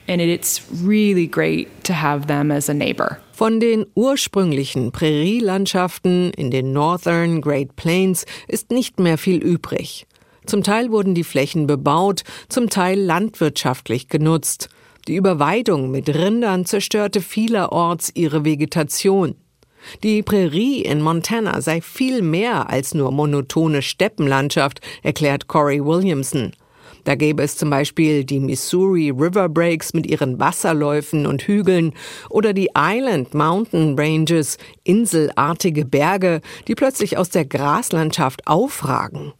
Von 3.37 3.59
den 3.59 3.85
ursprünglichen 3.93 4.91
Prärielandschaften 4.91 6.31
in 6.31 6.49
den 6.49 6.73
Northern 6.73 7.39
Great 7.39 7.75
Plains 7.75 8.25
ist 8.47 8.71
nicht 8.71 8.99
mehr 8.99 9.19
viel 9.19 9.43
übrig. 9.43 10.07
Zum 10.47 10.63
Teil 10.63 10.89
wurden 10.89 11.13
die 11.13 11.23
Flächen 11.23 11.67
bebaut, 11.67 12.23
zum 12.49 12.67
Teil 12.71 12.99
landwirtschaftlich 12.99 14.07
genutzt. 14.07 14.69
Die 15.07 15.13
Überweidung 15.13 15.91
mit 15.91 16.09
Rindern 16.09 16.65
zerstörte 16.65 17.21
vielerorts 17.21 18.09
ihre 18.15 18.43
Vegetation. 18.43 19.35
Die 20.01 20.23
Prärie 20.23 20.81
in 20.81 21.03
Montana 21.03 21.61
sei 21.61 21.81
viel 21.81 22.23
mehr 22.23 22.71
als 22.71 22.95
nur 22.95 23.11
monotone 23.11 23.83
Steppenlandschaft, 23.83 24.81
erklärt 25.03 25.47
Corey 25.47 25.85
Williamson. 25.85 26.53
Da 27.07 27.15
gäbe 27.15 27.41
es 27.41 27.55
zum 27.55 27.69
Beispiel 27.69 28.25
die 28.25 28.41
Missouri 28.41 29.11
River 29.11 29.47
Breaks 29.47 29.93
mit 29.93 30.05
ihren 30.05 30.41
Wasserläufen 30.41 31.25
und 31.25 31.41
Hügeln 31.43 31.93
oder 32.29 32.51
die 32.51 32.71
Island 32.77 33.33
Mountain 33.33 33.97
Ranges, 33.97 34.57
inselartige 34.83 35.85
Berge, 35.85 36.41
die 36.67 36.75
plötzlich 36.75 37.17
aus 37.17 37.29
der 37.29 37.45
Graslandschaft 37.45 38.45
aufragen. 38.45 39.31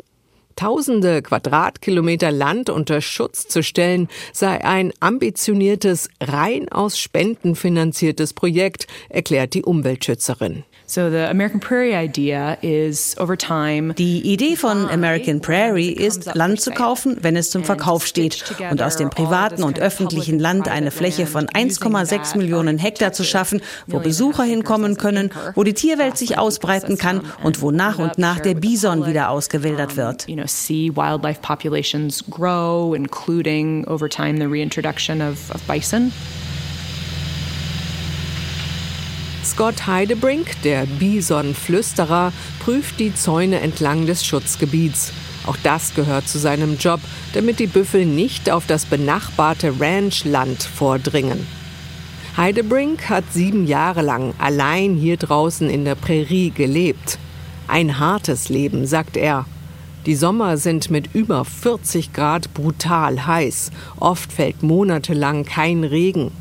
Tausende 0.55 1.21
Quadratkilometer 1.21 2.31
Land 2.31 2.69
unter 2.69 3.01
Schutz 3.01 3.50
zu 3.50 3.62
stellen, 3.62 4.07
sei 4.31 4.63
ein 4.63 4.93
ambitioniertes, 5.01 6.09
rein 6.24 6.69
aus 6.69 6.97
Spenden 6.97 7.57
finanziertes 7.57 8.31
Projekt, 8.33 8.88
erklärt 9.09 9.53
die 9.55 9.65
Umweltschützerin. 9.65 10.63
Die 13.98 14.22
Idee 14.22 14.56
von 14.56 14.89
American 14.89 15.41
Prairie 15.41 15.91
ist, 15.91 16.34
Land 16.34 16.62
zu 16.62 16.72
kaufen, 16.72 17.17
wenn 17.20 17.36
es 17.36 17.51
zum 17.51 17.65
Verkauf 17.65 18.06
steht 18.08 18.56
und 18.72 18.82
aus 18.82 18.96
dem 18.96 19.10
privaten 19.10 19.63
und 19.63 19.82
öffentlichen 19.82 20.39
Land 20.39 20.70
eine 20.70 20.91
Fläche 20.91 21.25
von 21.27 21.48
1,6 21.48 22.38
Millionen 22.38 22.77
Hektar 22.77 23.12
zu 23.12 23.25
schaffen, 23.25 23.62
wo 23.86 24.00
Besucher 24.00 24.44
hinkommen 24.44 24.96
können, 24.96 25.32
wo 25.56 25.65
die 25.65 25.74
Tierwelt 25.74 26.17
sich 26.17 26.38
ausbreiten 26.38 26.98
kann 26.98 27.20
und 27.44 27.62
wo 27.62 27.72
nach 27.72 28.00
und 28.00 28.17
nach 28.17 28.39
der 28.39 28.56
Bison 28.56 29.06
wieder 29.06 29.29
ausgewildert 29.29 29.98
wird. 29.98 30.25
wildlife 30.96 31.41
populations 31.41 32.24
grow, 32.29 32.96
including 32.96 33.86
over 33.88 34.08
time 34.08 34.38
the 34.38 34.48
reintroduction 34.48 35.22
of, 35.22 35.53
of 35.53 35.62
bison. 35.67 36.13
Scott 39.48 39.88
Heidebrink, 39.88 40.62
der 40.63 40.86
Bison-Flüsterer, 40.86 42.34
prüft 42.60 43.00
die 43.00 43.16
Zäune 43.16 43.62
entlang 43.62 44.06
des 44.06 44.25
Schutzgebiets. 44.25 45.13
Auch 45.46 45.56
das 45.63 45.96
gehört 45.96 46.27
zu 46.27 46.38
seinem 46.38 46.77
Job, 46.77 47.00
damit 47.34 47.60
die 47.60 47.68
Büffel 47.68 48.06
nicht 48.06 48.51
auf 48.51 48.68
das 48.68 48.86
benachbarte 48.86 49.80
Ranchland 49.80 50.62
vordringen. 50.62 51.48
Heidebrink 52.36 53.10
hat 53.10 53.24
sieben 53.32 53.66
Jahre 53.66 54.01
lang 54.01 54.34
allein 54.38 54.96
hier 54.96 55.16
draußen 55.16 55.70
in 55.70 55.86
der 55.86 55.96
Prärie 55.96 56.51
gelebt. 56.51 57.18
Ein 57.70 58.00
hartes 58.00 58.50
Leben, 58.50 58.86
sagt 58.86 59.16
er. 59.16 59.46
Die 60.06 60.16
Sommer 60.16 60.58
sind 60.58 60.92
mit 60.92 61.16
über 61.16 61.46
40 61.46 62.12
Grad 62.12 62.54
brutal 62.54 63.25
heiß. 63.25 63.72
Oft 63.98 64.34
fällt 64.34 64.62
monatelang 64.62 65.46
kein 65.46 65.86
Regen. 65.86 66.32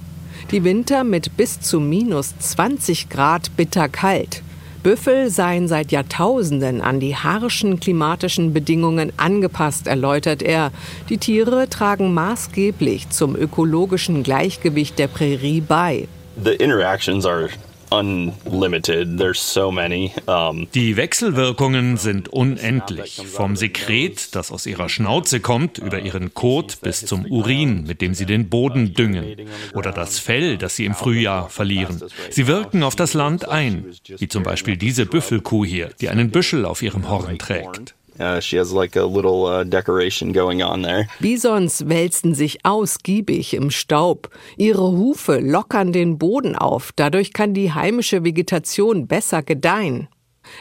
Die 0.51 0.65
Winter 0.65 1.05
mit 1.05 1.37
bis 1.37 1.61
zu 1.61 1.81
minus 1.81 2.39
20 2.39 3.09
Grad 3.09 3.57
bitterkalt. 3.57 4.43
Büffel 4.83 5.31
seien 5.31 5.67
seit 5.67 5.91
Jahrtausenden 5.91 6.81
an 6.81 7.01
die 7.01 7.17
harschen 7.17 7.81
klimatischen 7.81 8.53
Bedingungen 8.53 9.13
angepasst, 9.17 9.89
erläutert 9.89 10.43
er. 10.43 10.71
Die 11.09 11.19
Tiere 11.19 11.69
tragen 11.69 12.15
maßgeblich 12.15 13.11
zum 13.11 13.35
ökologischen 13.35 14.23
Gleichgewicht 14.23 14.99
der 15.01 15.09
Prärie 15.09 15.61
bei. 15.61 16.07
The 16.41 16.53
interactions 16.53 17.27
are 17.27 17.49
unlimited. 17.91 19.19
There's 19.19 19.41
so 19.41 19.71
many. 19.71 20.13
Um 20.27 20.69
die 20.75 20.97
Wechselwirkungen 20.97 21.97
sind 21.97 22.29
unendlich. 22.29 23.23
Vom 23.27 23.57
Sekret, 23.57 24.35
das 24.35 24.51
aus 24.53 24.67
ihrer 24.67 24.89
Schnauze 24.89 25.41
kommt, 25.41 25.79
über 25.79 26.01
ihren 26.01 26.35
Kot 26.35 26.81
bis 26.81 27.05
zum 27.05 27.27
Urin, 27.27 27.85
mit 27.85 28.01
dem 28.01 28.15
sie 28.15 28.27
den 28.27 28.49
Boden 28.49 28.95
düngen. 28.95 29.49
Oder 29.75 29.93
das 29.93 30.19
Fell, 30.19 30.59
das 30.59 30.77
sie 30.77 30.85
im 30.85 30.95
Frühjahr 30.95 31.49
verlieren. 31.49 32.01
Sie 32.31 32.47
wirken 32.47 32.83
auf 32.83 32.97
das 32.97 33.15
Land 33.15 33.49
ein. 33.49 33.87
Wie 34.19 34.29
zum 34.29 34.43
Beispiel 34.43 34.77
diese 34.77 35.07
Büffelkuh 35.07 35.65
hier, 35.65 35.91
die 36.01 36.09
einen 36.09 36.31
Büschel 36.31 36.65
auf 36.65 36.83
ihrem 36.83 37.09
Horn 37.09 37.39
trägt. 37.39 37.95
Uh, 38.19 38.41
she 38.41 38.59
has 38.59 38.73
like 38.73 38.97
a 38.97 39.05
little 39.05 39.47
uh, 39.47 39.65
decoration 39.65 40.33
going 40.33 40.63
on 40.63 40.83
there. 40.83 41.07
Bisons 41.21 41.89
wälzen 41.89 42.35
sich 42.35 42.65
ausgiebig 42.65 43.55
im 43.55 43.71
Staub. 43.71 44.31
Ihre 44.57 44.91
Hufe 44.93 45.39
lockern 45.39 45.93
den 45.93 46.19
Boden 46.19 46.57
auf. 46.57 46.93
Dadurch 46.97 47.33
kann 47.33 47.55
die 47.55 47.73
heimische 47.73 48.25
Vegetation 48.25 49.07
besser 49.07 49.43
gedeihen. 49.43 50.09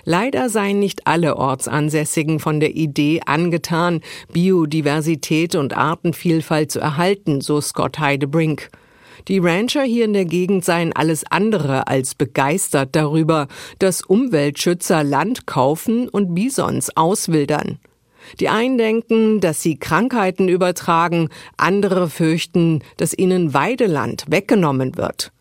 Leider 0.04 0.50
seien 0.50 0.80
nicht 0.80 1.08
alle 1.08 1.38
Ortsansässigen 1.38 2.40
von 2.40 2.60
der 2.60 2.76
Idee 2.76 3.22
angetan, 3.26 4.02
Biodiversität 4.34 5.56
und 5.56 5.78
Artenvielfalt 5.78 6.72
zu 6.72 6.80
erhalten, 6.80 7.42
so 7.42 7.62
Scott 7.62 8.00
Heidebrink. 8.00 8.70
Die 9.28 9.40
Rancher 9.40 9.84
hier 9.84 10.06
in 10.06 10.14
der 10.14 10.26
Gegend 10.26 10.64
seien 10.64 10.94
alles 10.94 11.24
andere 11.30 11.88
als 11.88 12.14
begeistert 12.14 12.96
darüber, 12.96 13.48
dass 13.80 14.04
Umweltschützer 14.04 15.04
Land 15.04 15.48
kaufen 15.48 16.08
und 16.08 16.36
Bisons 16.36 16.96
auswildern. 16.96 17.80
Die 18.40 18.50
einen 18.50 18.78
denken, 18.78 19.40
dass 19.40 19.62
sie 19.62 19.78
Krankheiten 19.78 20.48
übertragen, 20.48 21.30
andere 21.58 22.10
fürchten, 22.10 22.84
dass 22.98 23.18
ihnen 23.18 23.54
Weideland 23.54 24.26
weggenommen 24.28 24.98
wird. 24.98 25.32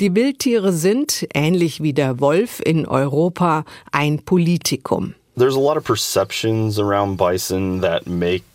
Die 0.00 0.14
Wildtiere 0.14 0.72
sind, 0.72 1.26
ähnlich 1.34 1.82
wie 1.82 1.92
der 1.92 2.20
Wolf 2.20 2.60
in 2.64 2.86
Europa, 2.86 3.64
ein 3.92 4.22
Politikum. 4.24 5.14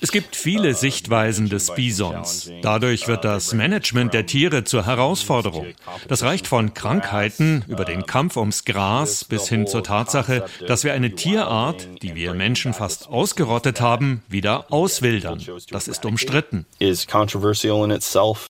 Es 0.02 0.12
gibt 0.12 0.36
viele 0.36 0.74
Sichtweisen 0.74 1.50
des 1.50 1.74
Bisons. 1.74 2.52
Dadurch 2.62 3.08
wird 3.08 3.24
das 3.24 3.54
Management 3.54 4.14
der 4.14 4.26
Tiere 4.26 4.66
zur 4.66 4.86
Herausforderung. 4.86 5.68
Das 6.08 6.24
reicht 6.24 6.48
von 6.48 6.74
Krankheiten 6.74 7.64
über 7.68 7.86
den 7.86 8.06
Kampf 8.06 8.38
ums 8.38 8.66
Gras 8.66 9.24
bis 9.24 9.48
hin 9.48 9.68
zur 9.68 9.84
Tatsache, 9.84 10.46
dass 10.68 10.84
wir 10.84 10.94
eine 10.94 11.16
Tierart, 11.16 11.88
die 12.02 12.14
wir 12.14 12.34
Menschen 12.34 12.74
fast 12.74 13.08
ausgerottet 13.08 13.80
haben, 13.82 14.22
wieder 14.28 14.72
auswildern. 14.72 15.42
Das 15.70 15.88
ist 15.88 16.06
umstritten. 16.06 16.66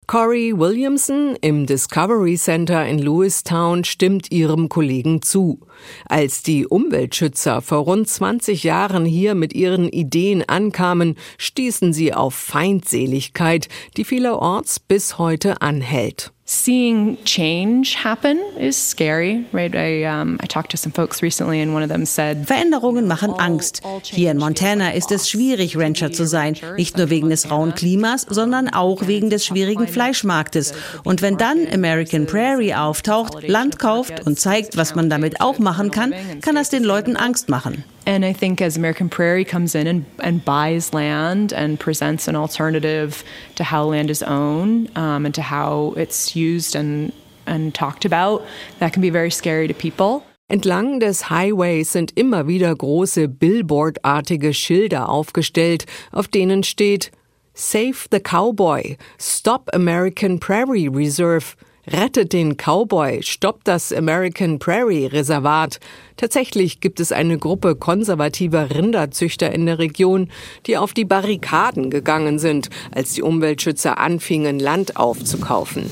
Corey 0.08 0.54
Williamson 0.56 1.36
im 1.42 1.66
Discovery 1.66 2.38
Center 2.38 2.86
in 2.86 2.98
Lewistown 2.98 3.84
stimmt 3.84 4.32
ihrem 4.32 4.70
Kollegen 4.70 5.20
zu. 5.20 5.60
Als 6.06 6.42
die 6.42 6.66
Umweltschützer 6.66 7.60
vor 7.60 7.80
rund 7.80 8.08
20 8.08 8.62
Jahren 8.62 9.04
hier 9.04 9.34
mit 9.34 9.52
ihren 9.52 9.86
Ideen 9.86 10.48
ankamen, 10.48 11.16
stießen 11.36 11.92
sie 11.92 12.14
auf 12.14 12.34
Feindseligkeit, 12.34 13.68
die 13.98 14.04
vielerorts 14.04 14.80
bis 14.80 15.18
heute 15.18 15.60
anhält. 15.60 16.32
Seeing 16.48 17.22
change 17.24 17.94
happen 17.94 18.38
is 18.56 18.74
scary, 18.74 19.44
right? 19.52 19.76
I, 19.76 20.04
um, 20.04 20.38
I 20.42 20.46
talked 20.46 20.70
to 20.70 20.78
some 20.78 20.92
folks 20.92 21.22
recently 21.22 21.60
and 21.60 21.74
one 21.74 21.82
of 21.82 21.90
them 21.90 22.06
said, 22.06 22.46
Veränderungen 22.46 23.06
machen 23.06 23.34
Angst. 23.38 23.82
Hier 24.04 24.30
in 24.30 24.38
Montana 24.38 24.94
ist 24.94 25.12
es 25.12 25.28
schwierig, 25.28 25.76
Rancher 25.76 26.10
zu 26.10 26.26
sein. 26.26 26.56
Nicht 26.76 26.96
nur 26.96 27.10
wegen 27.10 27.28
des 27.28 27.50
rauen 27.50 27.74
Klimas, 27.74 28.26
sondern 28.30 28.70
auch 28.70 29.06
wegen 29.06 29.28
des 29.28 29.44
schwierigen 29.44 29.86
Fleischmarktes. 29.86 30.72
Und 31.04 31.20
wenn 31.20 31.36
dann 31.36 31.68
American 31.70 32.24
Prairie 32.24 32.74
auftaucht, 32.74 33.46
Land 33.46 33.78
kauft 33.78 34.26
und 34.26 34.40
zeigt, 34.40 34.78
was 34.78 34.94
man 34.94 35.10
damit 35.10 35.42
auch 35.42 35.58
machen 35.58 35.90
kann, 35.90 36.14
kann 36.40 36.54
das 36.54 36.70
den 36.70 36.82
Leuten 36.82 37.16
Angst 37.16 37.50
machen. 37.50 37.84
And 38.08 38.24
I 38.24 38.32
think 38.32 38.62
as 38.62 38.78
American 38.78 39.10
Prairie 39.10 39.44
comes 39.44 39.74
in 39.74 39.86
and, 39.86 40.06
and 40.18 40.42
buys 40.42 40.94
land 40.94 41.52
and 41.52 41.78
presents 41.78 42.26
an 42.26 42.36
alternative 42.36 43.22
to 43.56 43.64
how 43.64 43.84
land 43.84 44.08
is 44.08 44.22
owned 44.22 44.90
um, 44.96 45.26
and 45.26 45.34
to 45.34 45.42
how 45.42 45.92
it's 45.94 46.34
used 46.38 46.76
and, 46.76 47.12
and 47.46 47.74
talked 47.74 48.04
about, 48.04 48.42
that 48.78 48.92
can 48.92 49.02
be 49.02 49.10
very 49.10 49.30
scary 49.30 49.68
to 49.68 49.74
people. 49.74 50.22
Entlang 50.50 50.98
des 50.98 51.28
Highways 51.28 51.92
sind 51.92 52.12
immer 52.16 52.46
wieder 52.48 52.74
große 52.74 53.28
Billboard-artige 53.28 54.54
Schilder 54.54 55.10
aufgestellt, 55.10 55.84
auf 56.10 56.26
denen 56.28 56.62
steht 56.62 57.10
Save 57.52 58.06
the 58.10 58.20
Cowboy, 58.20 58.96
Stop 59.18 59.68
American 59.74 60.40
Prairie 60.40 60.88
Reserve, 60.88 61.54
Rettet 61.90 62.32
den 62.34 62.56
Cowboy, 62.56 63.22
stoppt 63.22 63.66
das 63.66 63.92
American 63.92 64.58
Prairie 64.58 65.06
Reservat. 65.06 65.80
Tatsächlich 66.16 66.80
gibt 66.80 67.00
es 67.00 67.12
eine 67.12 67.38
Gruppe 67.38 67.76
konservativer 67.76 68.74
Rinderzüchter 68.74 69.52
in 69.52 69.64
der 69.64 69.78
Region, 69.78 70.30
die 70.66 70.76
auf 70.76 70.92
die 70.92 71.06
Barrikaden 71.06 71.90
gegangen 71.90 72.38
sind, 72.38 72.68
als 72.94 73.14
die 73.14 73.22
Umweltschützer 73.22 73.96
anfingen, 73.96 74.58
Land 74.58 74.96
aufzukaufen. 74.96 75.88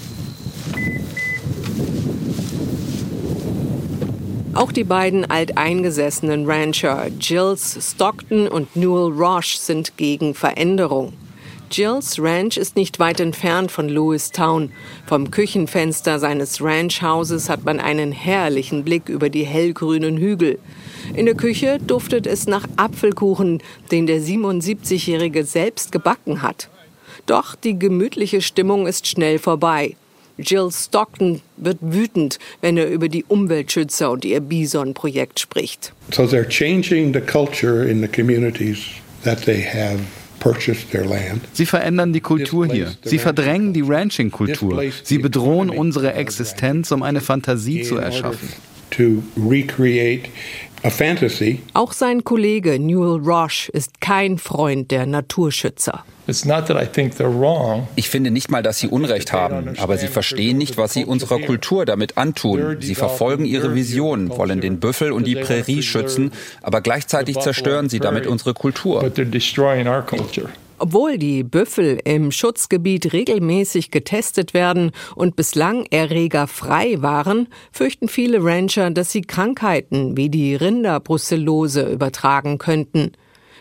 Auch 4.56 4.72
die 4.72 4.84
beiden 4.84 5.30
alteingesessenen 5.30 6.46
Rancher 6.46 7.08
Jills 7.20 7.78
Stockton 7.92 8.48
und 8.48 8.74
Newell 8.74 9.12
Roche 9.12 9.58
sind 9.58 9.98
gegen 9.98 10.34
Veränderung. 10.34 11.12
Jills 11.70 12.18
Ranch 12.18 12.56
ist 12.56 12.74
nicht 12.74 12.98
weit 12.98 13.20
entfernt 13.20 13.70
von 13.70 13.88
Lewistown. 13.88 14.72
Vom 15.04 15.30
Küchenfenster 15.30 16.18
seines 16.18 16.62
Ranchhauses 16.62 17.50
hat 17.50 17.64
man 17.64 17.80
einen 17.80 18.12
herrlichen 18.12 18.82
Blick 18.82 19.10
über 19.10 19.28
die 19.28 19.44
hellgrünen 19.44 20.16
Hügel. 20.16 20.58
In 21.14 21.26
der 21.26 21.34
Küche 21.34 21.78
duftet 21.78 22.26
es 22.26 22.46
nach 22.46 22.66
Apfelkuchen, 22.76 23.62
den 23.90 24.06
der 24.06 24.20
77-Jährige 24.20 25.44
selbst 25.44 25.92
gebacken 25.92 26.40
hat. 26.40 26.70
Doch 27.26 27.56
die 27.56 27.78
gemütliche 27.78 28.40
Stimmung 28.40 28.86
ist 28.86 29.06
schnell 29.06 29.38
vorbei. 29.38 29.96
Jill 30.38 30.70
Stockton 30.70 31.40
wird 31.56 31.78
wütend, 31.80 32.38
wenn 32.60 32.76
er 32.76 32.88
über 32.90 33.08
die 33.08 33.24
Umweltschützer 33.24 34.10
und 34.10 34.24
ihr 34.24 34.40
Bison-Projekt 34.40 35.40
spricht. 35.40 35.92
So 36.12 36.24
they're 36.24 36.48
changing 36.48 37.12
the 37.14 37.20
culture 37.20 37.88
in 37.88 38.00
the 38.02 38.08
communities 38.08 38.78
that 39.24 39.44
they 39.44 39.62
have 39.62 39.98
Sie 41.52 41.66
verändern 41.66 42.12
die 42.12 42.20
Kultur 42.20 42.66
hier. 42.66 42.94
Sie 43.04 43.18
verdrängen 43.18 43.72
die 43.72 43.82
Ranching-Kultur. 43.82 44.84
Sie 45.02 45.18
bedrohen 45.18 45.70
unsere 45.70 46.12
Existenz, 46.12 46.92
um 46.92 47.02
eine 47.02 47.20
Fantasie 47.20 47.82
zu 47.82 47.96
erschaffen. 47.96 48.48
Auch 51.74 51.92
sein 51.92 52.22
Kollege 52.24 52.78
Newell 52.78 53.20
Roche 53.20 53.70
ist 53.72 54.00
kein 54.00 54.38
Freund 54.38 54.90
der 54.90 55.06
Naturschützer. 55.06 56.04
Ich 57.94 58.08
finde 58.08 58.30
nicht 58.30 58.50
mal, 58.50 58.62
dass 58.62 58.78
sie 58.78 58.88
Unrecht 58.88 59.32
haben, 59.32 59.74
aber 59.78 59.96
sie 59.96 60.08
verstehen 60.08 60.58
nicht, 60.58 60.76
was 60.76 60.92
sie 60.92 61.04
unserer 61.04 61.38
Kultur 61.40 61.84
damit 61.84 62.18
antun. 62.18 62.78
Sie 62.80 62.96
verfolgen 62.96 63.44
ihre 63.44 63.74
Vision, 63.74 64.30
wollen 64.30 64.60
den 64.60 64.80
Büffel 64.80 65.12
und 65.12 65.26
die 65.26 65.36
Prärie 65.36 65.82
schützen, 65.82 66.32
aber 66.62 66.80
gleichzeitig 66.80 67.38
zerstören 67.38 67.88
sie 67.88 68.00
damit 68.00 68.26
unsere 68.26 68.54
Kultur. 68.54 69.08
Obwohl 70.78 71.16
die 71.16 71.42
Büffel 71.42 71.98
im 72.04 72.30
Schutzgebiet 72.30 73.14
regelmäßig 73.14 73.90
getestet 73.90 74.52
werden 74.52 74.90
und 75.14 75.34
bislang 75.34 75.86
erregerfrei 75.90 77.00
waren, 77.00 77.48
fürchten 77.72 78.08
viele 78.08 78.44
Rancher, 78.44 78.90
dass 78.90 79.10
sie 79.10 79.22
Krankheiten 79.22 80.18
wie 80.18 80.28
die 80.28 80.54
Rinderbrucellose 80.54 81.90
übertragen 81.90 82.58
könnten. 82.58 83.12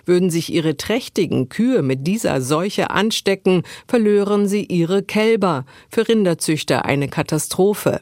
Würden 0.05 0.29
sich 0.29 0.53
ihre 0.53 0.75
trächtigen 0.75 1.47
Kühe 1.47 1.81
mit 1.81 2.05
dieser 2.05 2.41
Seuche 2.41 2.89
anstecken, 2.89 3.63
verlören 3.87 4.47
sie 4.47 4.65
ihre 4.65 5.01
Kälber. 5.01 5.65
Für 5.89 6.07
Rinderzüchter 6.07 6.85
eine 6.85 7.07
Katastrophe. 7.07 8.01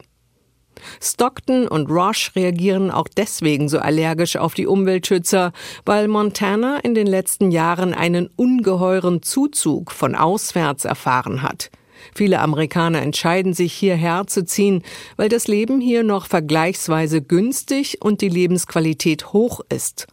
Stockton 1.01 1.67
und 1.67 1.89
Roche 1.89 2.35
reagieren 2.35 2.91
auch 2.91 3.07
deswegen 3.07 3.69
so 3.69 3.79
allergisch 3.79 4.35
auf 4.35 4.53
die 4.53 4.67
Umweltschützer, 4.67 5.51
weil 5.85 6.07
Montana 6.07 6.79
in 6.79 6.95
den 6.95 7.07
letzten 7.07 7.51
Jahren 7.51 7.93
einen 7.93 8.29
ungeheuren 8.35 9.21
Zuzug 9.21 9.91
von 9.91 10.15
auswärts 10.15 10.85
erfahren 10.85 11.41
hat. 11.41 11.69
Viele 12.13 12.39
Amerikaner 12.39 13.01
entscheiden 13.01 13.53
sich 13.53 13.73
hierher 13.73 14.27
zu 14.27 14.45
ziehen, 14.45 14.83
weil 15.15 15.29
das 15.29 15.47
Leben 15.47 15.79
hier 15.79 16.03
noch 16.03 16.27
vergleichsweise 16.27 17.21
günstig 17.21 17.99
und 18.01 18.21
die 18.21 18.29
Lebensqualität 18.29 19.33
hoch 19.33 19.61
ist. 19.69 20.07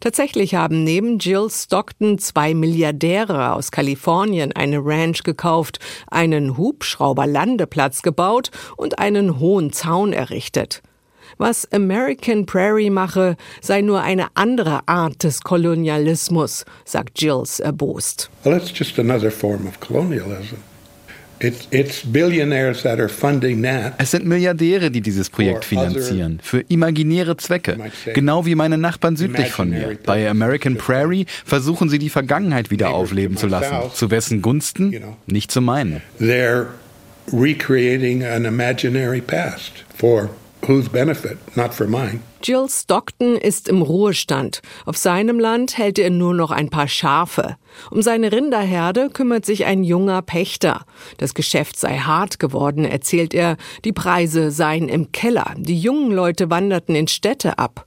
Tatsächlich 0.00 0.54
haben 0.54 0.84
neben 0.84 1.18
Jill 1.18 1.48
Stockton 1.50 2.18
zwei 2.18 2.54
Milliardäre 2.54 3.52
aus 3.52 3.70
Kalifornien 3.70 4.52
eine 4.52 4.78
Ranch 4.78 5.22
gekauft, 5.22 5.78
einen 6.08 6.56
Hubschrauberlandeplatz 6.56 8.02
gebaut 8.02 8.50
und 8.76 8.98
einen 8.98 9.38
hohen 9.38 9.72
Zaun 9.72 10.12
errichtet. 10.12 10.82
Was 11.38 11.70
American 11.72 12.46
Prairie 12.46 12.90
mache, 12.90 13.36
sei 13.60 13.82
nur 13.82 14.00
eine 14.00 14.28
andere 14.34 14.88
Art 14.88 15.22
des 15.22 15.42
Kolonialismus, 15.42 16.64
sagt 16.84 17.20
Jills 17.20 17.60
erbost. 17.60 18.30
Well, 18.44 18.58
that's 18.58 18.72
just 18.76 18.98
another 18.98 19.30
form 19.30 19.66
of 19.66 19.78
colonialism. 19.80 20.56
Es 21.38 21.70
sind 24.10 24.26
Milliardäre, 24.26 24.90
die 24.90 25.00
dieses 25.00 25.30
Projekt 25.30 25.64
finanzieren, 25.64 26.40
für 26.42 26.60
imaginäre 26.60 27.36
Zwecke, 27.36 27.78
genau 28.14 28.46
wie 28.46 28.54
meine 28.54 28.78
Nachbarn 28.78 29.16
südlich 29.16 29.50
von 29.50 29.70
mir. 29.70 29.98
Bei 30.04 30.28
American 30.28 30.76
Prairie 30.76 31.26
versuchen 31.44 31.88
sie 31.88 31.98
die 31.98 32.10
Vergangenheit 32.10 32.70
wieder 32.70 32.90
aufleben 32.90 33.36
zu 33.36 33.46
lassen, 33.46 33.76
zu 33.92 34.10
wessen 34.10 34.40
Gunsten? 34.40 34.94
Nicht 35.26 35.50
zu 35.50 35.60
meinen. 35.60 36.00
They're 36.20 36.66
recreating 37.32 38.24
an 38.24 38.44
imaginary 38.44 39.20
past 39.20 39.84
for 39.94 40.30
whose 40.66 40.88
benefit, 40.88 41.38
not 41.56 41.72
for 41.72 41.86
mine. 41.86 42.20
Jill 42.42 42.68
Stockton 42.68 43.36
ist 43.36 43.68
im 43.68 43.82
Ruhestand. 43.82 44.62
Auf 44.84 44.96
seinem 44.96 45.40
Land 45.40 45.78
hält 45.78 45.98
er 45.98 46.10
nur 46.10 46.34
noch 46.34 46.50
ein 46.50 46.70
paar 46.70 46.88
Schafe. 46.88 47.56
Um 47.90 48.02
seine 48.02 48.32
Rinderherde 48.32 49.10
kümmert 49.10 49.44
sich 49.44 49.64
ein 49.64 49.84
junger 49.84 50.22
Pächter. 50.22 50.84
Das 51.18 51.34
Geschäft 51.34 51.76
sei 51.78 51.98
hart 51.98 52.38
geworden, 52.38 52.84
erzählt 52.84 53.34
er. 53.34 53.56
Die 53.84 53.92
Preise 53.92 54.50
seien 54.50 54.88
im 54.88 55.12
Keller. 55.12 55.54
Die 55.56 55.78
jungen 55.78 56.12
Leute 56.12 56.50
wanderten 56.50 56.94
in 56.94 57.08
Städte 57.08 57.58
ab. 57.58 57.86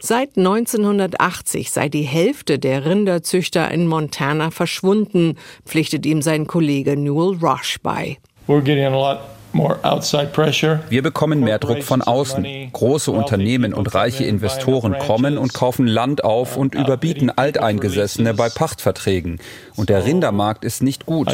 Seit 0.00 0.36
1980 0.36 1.70
sei 1.70 1.88
die 1.88 2.02
Hälfte 2.02 2.58
der 2.58 2.84
Rinderzüchter 2.84 3.70
in 3.70 3.86
Montana 3.86 4.50
verschwunden, 4.50 5.36
pflichtet 5.66 6.06
ihm 6.06 6.22
sein 6.22 6.46
Kollege 6.46 6.96
Newell 6.96 7.38
Rush 7.40 7.78
bei. 7.82 8.18
We're 8.46 8.62
getting 8.62 8.84
a 8.84 8.90
lot 8.90 9.20
wir 9.52 11.02
bekommen 11.02 11.40
mehr 11.40 11.58
Druck 11.58 11.82
von 11.82 12.02
außen. 12.02 12.70
Große 12.72 13.10
Unternehmen 13.10 13.74
und 13.74 13.94
reiche 13.94 14.24
Investoren 14.24 14.98
kommen 14.98 15.38
und 15.38 15.54
kaufen 15.54 15.86
Land 15.86 16.24
auf 16.24 16.56
und 16.56 16.74
überbieten 16.74 17.30
Alteingesessene 17.30 18.34
bei 18.34 18.48
Pachtverträgen. 18.48 19.40
Und 19.76 19.88
der 19.88 20.04
Rindermarkt 20.04 20.64
ist 20.64 20.82
nicht 20.82 21.06
gut. 21.06 21.28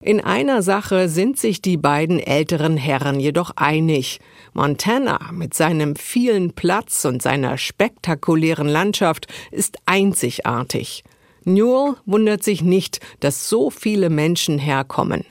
In 0.00 0.20
einer 0.20 0.62
Sache 0.62 1.08
sind 1.08 1.38
sich 1.38 1.60
die 1.60 1.76
beiden 1.76 2.20
älteren 2.20 2.76
Herren 2.76 3.18
jedoch 3.18 3.50
einig. 3.56 4.20
Montana 4.52 5.18
mit 5.32 5.54
seinem 5.54 5.96
vielen 5.96 6.52
Platz 6.52 7.04
und 7.04 7.20
seiner 7.20 7.58
spektakulären 7.58 8.68
Landschaft 8.68 9.26
ist 9.50 9.78
einzigartig. 9.86 11.02
Newell 11.48 11.94
wundert 12.06 12.42
sich 12.42 12.62
nicht, 12.62 13.00
dass 13.20 13.48
so 13.48 13.70
viele 13.70 14.10
Menschen 14.10 14.58
herkommen. 14.58 15.24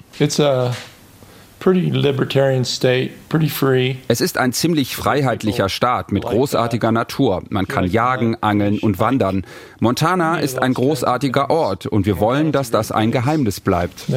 Es 4.08 4.22
ist 4.22 4.38
ein 4.38 4.54
ziemlich 4.54 4.96
freiheitlicher 4.96 5.70
Staat 5.70 6.12
mit 6.12 6.24
großartiger 6.24 6.92
Natur. 6.92 7.44
Man 7.50 7.68
kann 7.68 7.86
jagen, 7.86 8.38
angeln 8.42 8.80
und 8.80 9.00
wandern. 9.00 9.46
Montana 9.80 10.40
ist 10.40 10.62
ein 10.62 10.74
großartiger 10.74 11.50
Ort 11.50 11.88
und 11.88 12.06
wir 12.06 12.20
wollen, 12.20 12.52
dass 12.52 12.70
das 12.70 12.92
ein 12.92 13.12
Geheimnis 13.12 13.60
bleibt. 13.60 14.08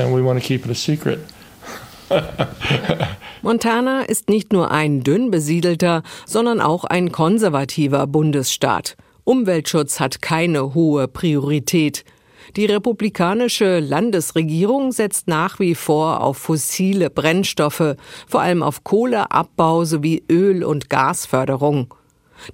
Montana 3.42 4.02
ist 4.02 4.28
nicht 4.28 4.52
nur 4.52 4.70
ein 4.70 5.02
dünn 5.02 5.30
besiedelter, 5.30 6.02
sondern 6.26 6.60
auch 6.60 6.84
ein 6.84 7.12
konservativer 7.12 8.06
Bundesstaat. 8.06 8.96
Umweltschutz 9.30 10.00
hat 10.00 10.22
keine 10.22 10.74
hohe 10.74 11.06
Priorität. 11.06 12.04
Die 12.56 12.64
republikanische 12.64 13.78
Landesregierung 13.78 14.90
setzt 14.90 15.28
nach 15.28 15.60
wie 15.60 15.76
vor 15.76 16.20
auf 16.20 16.36
fossile 16.36 17.10
Brennstoffe, 17.10 17.94
vor 18.26 18.40
allem 18.40 18.64
auf 18.64 18.82
Kohleabbau 18.82 19.84
sowie 19.84 20.24
Öl- 20.28 20.64
und 20.64 20.90
Gasförderung. 20.90 21.94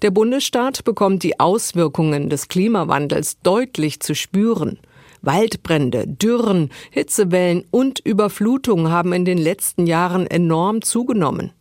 Der 0.03 0.11
Bundesstaat 0.11 0.85
bekommt 0.85 1.23
die 1.23 1.41
Auswirkungen 1.41 2.29
des 2.29 2.49
Klimawandels 2.49 3.41
deutlich 3.43 4.01
zu 4.01 4.15
spüren. 4.15 4.79
Waldbrände, 5.23 6.07
Dürren, 6.07 6.69
Hitzewellen 6.91 7.65
und 7.71 8.01
Überflutungen 8.01 8.93
haben 8.93 9.15
in 9.15 9.25
den 9.25 9.39
letzten 9.39 9.87
Jahren 9.87 10.27
enorm 10.27 10.83
zugenommen. 10.83 11.53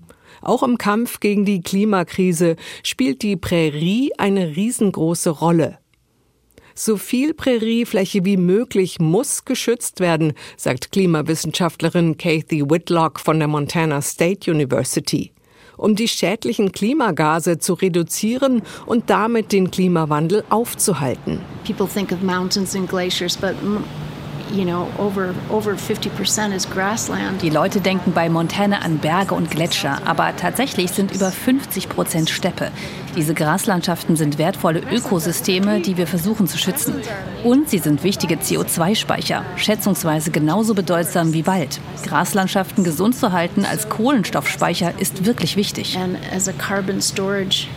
Auch 0.46 0.62
im 0.62 0.78
Kampf 0.78 1.20
gegen 1.20 1.44
die 1.44 1.62
Klimakrise 1.62 2.56
spielt 2.84 3.24
die 3.24 3.36
Prärie 3.36 4.12
eine 4.20 4.56
riesengroße 4.56 5.32
Rolle. 5.32 5.80
So 6.76 6.98
viel 6.98 7.34
Präriefläche 7.34 8.26
wie 8.26 8.38
möglich 8.38 9.00
muss 9.00 9.46
geschützt 9.46 10.02
werden, 10.02 10.34
sagt 10.56 10.92
Klimawissenschaftlerin 10.92 12.18
Kathy 12.18 12.70
Whitlock 12.70 13.20
von 13.20 13.40
der 13.40 13.48
Montana 13.48 14.04
State 14.04 14.52
University, 14.52 15.32
um 15.78 15.96
die 15.96 16.08
schädlichen 16.08 16.72
Klimagase 16.72 17.58
zu 17.58 17.74
reduzieren 17.74 18.62
und 18.86 19.10
damit 19.10 19.52
den 19.52 19.72
Klimawandel 19.72 20.44
aufzuhalten. 20.50 21.40
People 21.66 21.88
think 21.88 22.12
of 22.12 22.22
mountains 22.22 22.76
and 22.76 22.88
glaciers, 22.88 23.36
but 23.36 23.56
die 27.42 27.50
Leute 27.50 27.82
denken 27.82 28.14
bei 28.14 28.30
Montana 28.30 28.80
an 28.80 29.00
Berge 29.00 29.36
und 29.36 29.52
Gletscher, 29.52 30.02
aber 30.06 30.36
tatsächlich 30.38 30.92
sind 30.92 31.14
über 31.14 31.30
50 31.32 31.90
Prozent 31.90 32.30
Steppe. 32.30 32.72
Diese 33.18 33.34
Graslandschaften 33.34 34.16
sind 34.16 34.38
wertvolle 34.38 34.80
Ökosysteme, 34.80 35.82
die 35.82 35.98
wir 35.98 36.08
versuchen 36.08 36.48
zu 36.48 36.58
schützen. 36.58 36.96
Und 37.44 37.70
sie 37.70 37.80
sind 37.80 38.04
wichtige 38.04 38.36
CO2-Speicher, 38.36 39.44
schätzungsweise 39.58 40.32
genauso 40.32 40.74
bedeutsam 40.74 41.34
wie 41.34 41.46
Wald. 41.46 41.82
Graslandschaften 42.06 42.84
gesund 42.84 43.16
zu 43.16 43.32
halten 43.34 43.66
als 43.66 43.90
Kohlenstoffspeicher 43.90 44.94
ist 45.00 45.26
wirklich 45.26 45.58
wichtig. 45.58 45.98
And 45.98 46.18
as 46.34 46.48
a 46.48 46.54
carbon 46.54 47.02
storage 47.02 47.68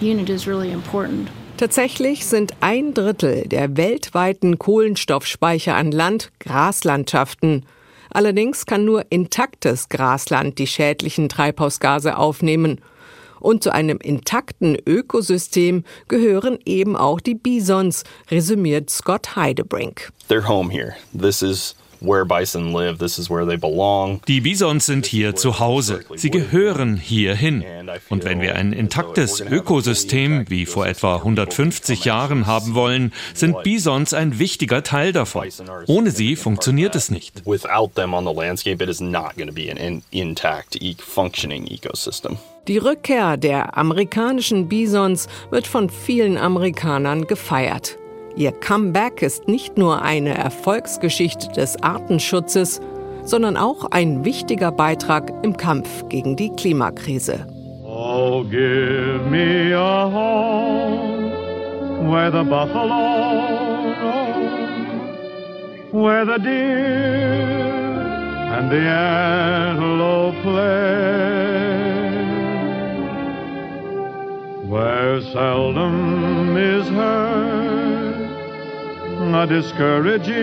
unit 0.00 0.30
is 0.30 0.46
really 0.46 0.70
important. 0.70 1.28
Tatsächlich 1.60 2.24
sind 2.24 2.54
ein 2.60 2.94
Drittel 2.94 3.46
der 3.46 3.76
weltweiten 3.76 4.58
Kohlenstoffspeicher 4.58 5.74
an 5.74 5.92
Land 5.92 6.32
Graslandschaften. 6.38 7.66
Allerdings 8.08 8.64
kann 8.64 8.86
nur 8.86 9.04
intaktes 9.10 9.90
Grasland 9.90 10.58
die 10.58 10.66
schädlichen 10.66 11.28
Treibhausgase 11.28 12.16
aufnehmen. 12.16 12.80
Und 13.40 13.62
zu 13.62 13.74
einem 13.74 13.98
intakten 13.98 14.74
Ökosystem 14.86 15.84
gehören 16.08 16.58
eben 16.64 16.96
auch 16.96 17.20
die 17.20 17.34
Bisons, 17.34 18.04
resümiert 18.30 18.88
Scott 18.88 19.36
Heidebrink. 19.36 20.14
They're 20.30 20.48
home 20.48 20.72
here. 20.72 20.94
This 21.12 21.42
is 21.42 21.76
die 24.26 24.40
Bisons 24.40 24.86
sind 24.86 25.06
hier 25.06 25.36
zu 25.36 25.58
Hause. 25.58 26.00
Sie 26.16 26.30
gehören 26.30 26.96
hierhin. 26.96 27.64
Und 28.08 28.24
wenn 28.24 28.40
wir 28.40 28.56
ein 28.56 28.72
intaktes 28.72 29.40
Ökosystem 29.40 30.48
wie 30.48 30.66
vor 30.66 30.86
etwa 30.86 31.16
150 31.16 32.04
Jahren 32.04 32.46
haben 32.46 32.74
wollen, 32.74 33.12
sind 33.34 33.62
Bisons 33.62 34.14
ein 34.14 34.38
wichtiger 34.38 34.82
Teil 34.82 35.12
davon. 35.12 35.48
Ohne 35.86 36.10
sie 36.10 36.36
funktioniert 36.36 36.94
es 36.94 37.10
nicht. 37.10 37.42
Die 42.68 42.78
Rückkehr 42.78 43.36
der 43.36 43.76
amerikanischen 43.76 44.68
Bisons 44.68 45.28
wird 45.50 45.66
von 45.66 45.90
vielen 45.90 46.38
Amerikanern 46.38 47.26
gefeiert. 47.26 47.99
Ihr 48.40 48.52
Comeback 48.52 49.20
ist 49.20 49.48
nicht 49.48 49.76
nur 49.76 50.00
eine 50.00 50.34
Erfolgsgeschichte 50.34 51.48
des 51.48 51.82
Artenschutzes, 51.82 52.80
sondern 53.22 53.58
auch 53.58 53.90
ein 53.90 54.24
wichtiger 54.24 54.72
Beitrag 54.72 55.30
im 55.42 55.58
Kampf 55.58 56.08
gegen 56.08 56.36
die 56.36 56.48
Klimakrise. 56.48 57.46
Oh, 57.84 58.42
give 58.44 59.20
me 59.30 59.74
a 59.74 60.10
home 60.10 61.30
where 62.10 62.30
the 62.30 62.42
buffalo 62.42 63.92
roam, 64.00 65.00
where 65.92 66.24
the 66.24 66.38
deer 66.42 67.36
and 68.56 68.70
the 68.70 68.88
antelope 68.88 70.40
play, 70.40 70.94
where 74.66 75.20
seldom 75.30 76.56
is 76.56 76.88
heard 76.88 77.69
a 79.22 79.46
discouraging 79.46 80.34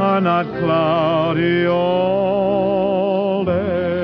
are 0.00 0.20
not 0.20 0.46
cloudy 0.60 1.66
all 1.66 3.44
day. 3.44 3.97